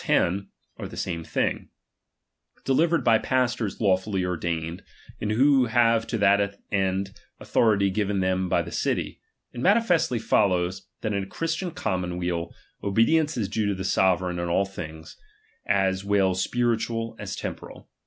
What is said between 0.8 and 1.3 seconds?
the same